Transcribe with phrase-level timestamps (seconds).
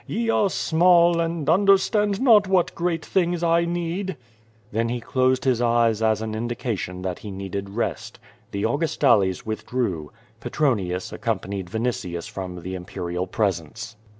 [0.07, 4.17] Ye are small and understand not what great things I need."
[4.71, 8.17] Then he closed his eyes as an indication that he needed rest.
[8.49, 10.11] The Augustales withdrew.
[10.39, 13.95] Petronius accompanied Vin itius from the imperial presence.